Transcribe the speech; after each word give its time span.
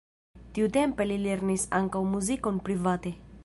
Tiutempe 0.57 1.07
li 1.11 1.19
lernis 1.27 1.67
ankaŭ 1.83 2.05
muzikon 2.15 2.59
private. 2.71 3.15